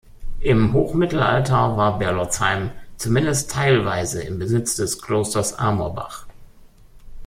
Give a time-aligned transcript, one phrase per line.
[0.39, 6.25] Im Hochmittelalter war Berolzheim zumindest teilweise im Besitz des Klosters Amorbach.